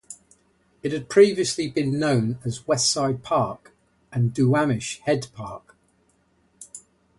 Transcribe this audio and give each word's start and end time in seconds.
It 0.81 0.93
had 0.93 1.09
previously 1.11 1.67
been 1.69 1.99
known 1.99 2.39
as 2.43 2.65
West 2.67 2.91
Side 2.91 3.21
Park 3.21 3.71
and 4.11 4.33
Duwamish 4.33 4.97
Head 5.01 5.27
Park. 5.35 5.77